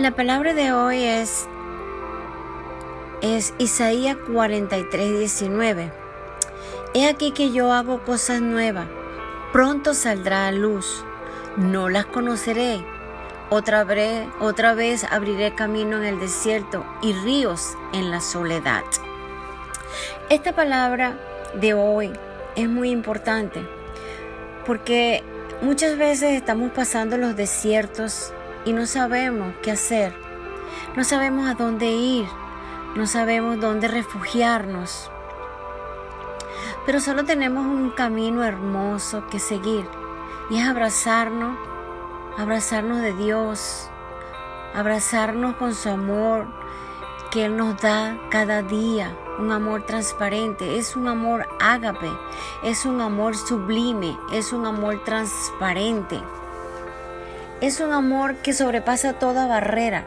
[0.00, 1.46] La palabra de hoy es,
[3.20, 5.92] es Isaías 43, 19.
[6.94, 8.86] He aquí que yo hago cosas nuevas,
[9.52, 11.04] pronto saldrá a luz,
[11.58, 12.82] no las conoceré.
[13.50, 18.84] Otra vez, otra vez abriré camino en el desierto y ríos en la soledad.
[20.30, 21.18] Esta palabra
[21.60, 22.10] de hoy
[22.56, 23.60] es muy importante
[24.64, 25.22] porque
[25.60, 28.32] muchas veces estamos pasando los desiertos
[28.64, 30.14] y no sabemos qué hacer.
[30.96, 32.26] No sabemos a dónde ir.
[32.94, 35.10] No sabemos dónde refugiarnos.
[36.86, 39.86] Pero solo tenemos un camino hermoso que seguir
[40.50, 41.56] y es abrazarnos,
[42.36, 43.88] abrazarnos de Dios,
[44.74, 46.48] abrazarnos con su amor
[47.30, 52.10] que Él nos da cada día, un amor transparente, es un amor ágape,
[52.64, 56.20] es un amor sublime, es un amor transparente.
[57.60, 60.06] Es un amor que sobrepasa toda barrera.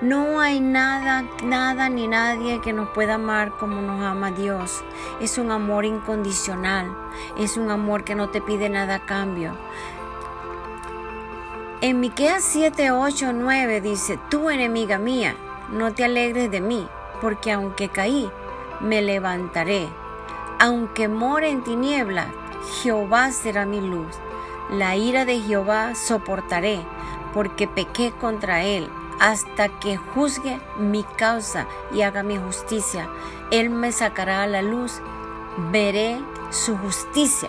[0.00, 4.84] No hay nada, nada ni nadie que nos pueda amar como nos ama Dios.
[5.20, 6.96] Es un amor incondicional.
[7.36, 9.56] Es un amor que no te pide nada a cambio.
[11.80, 15.34] En Miqueas 7, 8, 9 dice, tú enemiga mía,
[15.70, 16.86] no te alegres de mí,
[17.20, 18.30] porque aunque caí,
[18.80, 19.88] me levantaré.
[20.60, 22.28] Aunque more en tiniebla,
[22.80, 24.20] Jehová será mi luz.
[24.70, 26.80] La ira de Jehová soportaré,
[27.32, 33.08] porque pequé contra él, hasta que juzgue mi causa y haga mi justicia.
[33.50, 35.00] Él me sacará a la luz,
[35.70, 37.48] veré su justicia.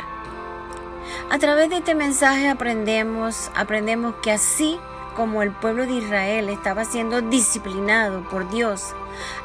[1.29, 4.79] A través de este mensaje aprendemos, aprendemos que así
[5.15, 8.93] como el pueblo de Israel estaba siendo disciplinado por Dios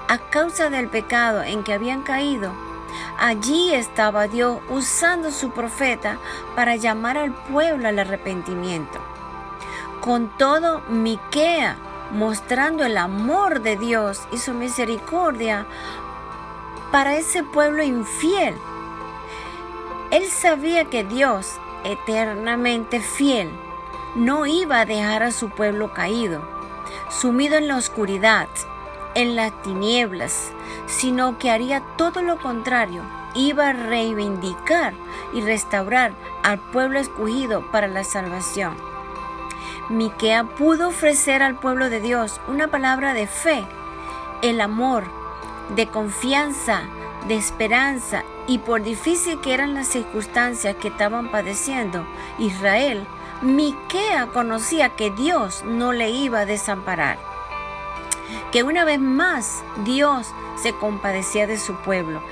[0.08, 2.52] a causa del pecado en que habían caído,
[3.18, 6.18] Allí estaba Dios usando su profeta
[6.54, 8.98] para llamar al pueblo al arrepentimiento.
[10.00, 11.76] Con todo, Miquea,
[12.12, 15.66] mostrando el amor de Dios y su misericordia
[16.92, 18.54] para ese pueblo infiel.
[20.10, 23.50] Él sabía que Dios, eternamente fiel,
[24.14, 26.42] no iba a dejar a su pueblo caído,
[27.10, 28.48] sumido en la oscuridad,
[29.14, 30.52] en las tinieblas,
[30.86, 33.02] sino que haría todo lo contrario,
[33.34, 34.94] iba a reivindicar
[35.32, 36.12] y restaurar
[36.42, 38.76] al pueblo escogido para la salvación.
[39.88, 43.64] Miquea pudo ofrecer al pueblo de Dios una palabra de fe,
[44.42, 45.04] el amor,
[45.74, 46.82] de confianza,
[47.28, 52.06] de esperanza y por difícil que eran las circunstancias que estaban padeciendo
[52.38, 53.06] Israel,
[53.42, 57.33] Miquea conocía que Dios no le iba a desamparar.
[58.52, 62.22] Que una vez más Dios se compadecía de su pueblo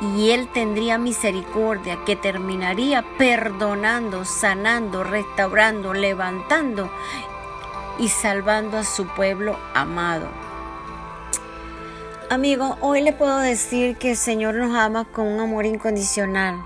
[0.00, 6.90] y él tendría misericordia que terminaría perdonando, sanando, restaurando, levantando
[7.98, 10.28] y salvando a su pueblo amado.
[12.30, 16.62] Amigo, hoy le puedo decir que el Señor nos ama con un amor incondicional.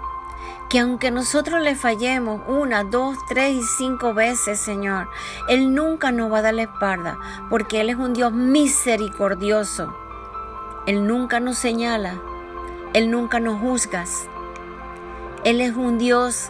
[0.73, 5.07] Que aunque nosotros le fallemos una, dos, tres y cinco veces, Señor,
[5.47, 7.19] Él nunca nos va a dar la espalda,
[7.51, 9.95] porque Él es un Dios misericordioso.
[10.87, 12.15] Él nunca nos señala,
[12.95, 14.07] Él nunca nos juzga.
[15.45, 16.49] Él es un Dios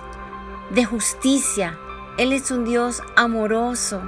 [0.70, 1.76] de justicia,
[2.16, 4.02] Él es un Dios amoroso,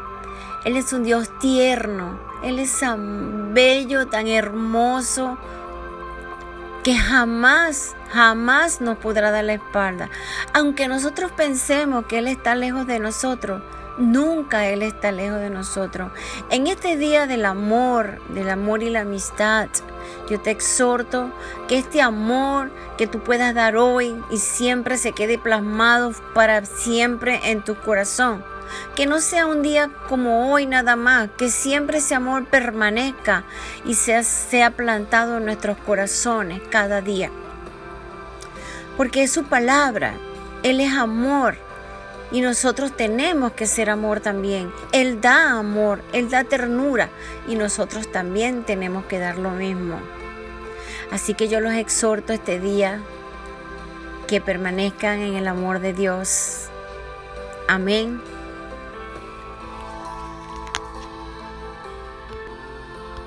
[0.65, 5.39] Él es un Dios tierno, Él es tan bello, tan hermoso,
[6.85, 10.11] que jamás, jamás nos podrá dar la espalda.
[10.53, 13.63] Aunque nosotros pensemos que Él está lejos de nosotros,
[13.97, 16.13] nunca Él está lejos de nosotros.
[16.51, 19.69] En este día del amor, del amor y la amistad,
[20.29, 21.33] yo te exhorto
[21.69, 27.41] que este amor que tú puedas dar hoy y siempre se quede plasmado para siempre
[27.45, 28.45] en tu corazón.
[28.95, 33.45] Que no sea un día como hoy nada más, que siempre ese amor permanezca
[33.85, 37.31] y sea, sea plantado en nuestros corazones cada día.
[38.97, 40.15] Porque es su palabra,
[40.63, 41.57] Él es amor
[42.31, 44.73] y nosotros tenemos que ser amor también.
[44.93, 47.09] Él da amor, Él da ternura
[47.47, 49.99] y nosotros también tenemos que dar lo mismo.
[51.11, 53.01] Así que yo los exhorto este día
[54.27, 56.69] que permanezcan en el amor de Dios.
[57.69, 58.34] Amén